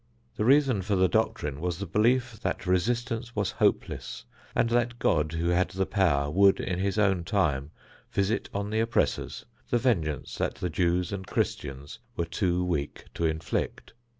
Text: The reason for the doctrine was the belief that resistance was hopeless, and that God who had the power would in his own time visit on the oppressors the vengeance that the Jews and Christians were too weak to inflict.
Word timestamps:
The 0.35 0.45
reason 0.45 0.81
for 0.81 0.95
the 0.95 1.07
doctrine 1.07 1.61
was 1.61 1.77
the 1.77 1.85
belief 1.85 2.39
that 2.41 2.65
resistance 2.65 3.35
was 3.35 3.51
hopeless, 3.51 4.25
and 4.55 4.67
that 4.71 4.97
God 4.97 5.33
who 5.33 5.49
had 5.49 5.69
the 5.69 5.85
power 5.85 6.27
would 6.31 6.59
in 6.59 6.79
his 6.79 6.97
own 6.97 7.23
time 7.23 7.69
visit 8.11 8.49
on 8.51 8.71
the 8.71 8.79
oppressors 8.79 9.45
the 9.69 9.77
vengeance 9.77 10.39
that 10.39 10.55
the 10.55 10.71
Jews 10.71 11.11
and 11.11 11.27
Christians 11.27 11.99
were 12.17 12.25
too 12.25 12.65
weak 12.65 13.05
to 13.13 13.25
inflict. 13.27 13.93